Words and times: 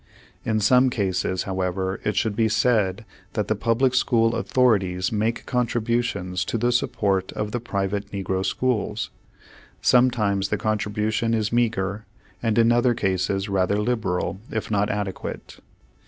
In 0.43 0.59
some 0.59 0.89
cases, 0.89 1.43
however, 1.43 1.99
it 2.03 2.15
should 2.15 2.35
be 2.35 2.49
said 2.49 3.05
that 3.33 3.47
the 3.47 3.53
public 3.55 3.93
school 3.93 4.33
authorities 4.35 5.11
make 5.11 5.45
contributions 5.45 6.43
to 6.45 6.57
the 6.57 6.71
support 6.71 7.31
of 7.33 7.51
the 7.51 7.59
private 7.59 8.09
negro 8.11 8.43
schools. 8.43 9.11
Some 9.79 10.09
times 10.09 10.49
the 10.49 10.57
contribution 10.57 11.35
is 11.35 11.53
meager, 11.53 12.07
and 12.41 12.57
in 12.57 12.71
other 12.71 12.95
cases 12.95 13.47
rather 13.47 13.77
liberal 13.77 14.39
if 14.49 14.71
not 14.71 14.89
adequate. 14.89 15.59